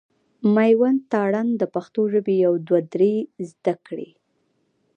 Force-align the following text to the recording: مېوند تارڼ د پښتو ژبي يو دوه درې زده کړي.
مېوند 0.55 1.01
تارڼ 1.11 1.33
د 1.61 1.63
پښتو 1.75 2.01
ژبي 2.13 2.35
يو 2.45 2.53
دوه 2.67 2.79
درې 2.93 3.13
زده 3.49 3.73
کړي. 3.85 4.09